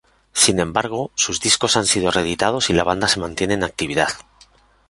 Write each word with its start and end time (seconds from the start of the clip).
Sin 0.33 0.59
embargo, 0.59 1.11
sus 1.13 1.39
discos 1.39 1.77
han 1.77 1.85
sido 1.85 2.09
reeditados 2.09 2.71
y 2.71 2.73
la 2.73 2.83
banda 2.83 3.07
se 3.07 3.19
mantiene 3.19 3.53
en 3.53 3.63
actividad. 3.63 4.09